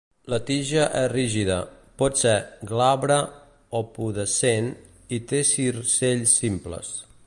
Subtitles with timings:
[0.33, 1.57] La tija és rígida,
[2.03, 2.33] pot ser
[2.73, 3.19] glabre
[3.81, 4.75] o pubescent
[5.19, 6.95] i té circells simples.